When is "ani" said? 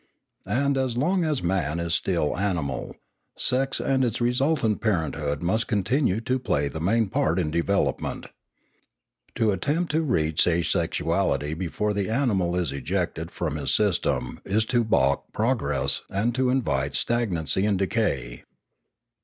2.35-2.63